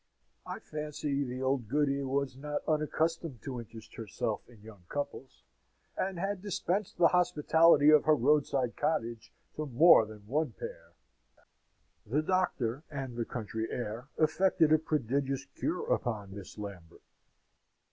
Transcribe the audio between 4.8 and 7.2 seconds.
couples, and has dispensed the